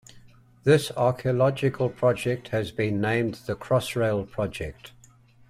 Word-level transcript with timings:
This 0.63 0.89
archaeological 0.97 1.87
project 1.87 2.47
has 2.47 2.71
been 2.71 2.99
named 2.99 3.35
the 3.45 3.55
Crossrail 3.55 4.27
Project. 4.27 4.93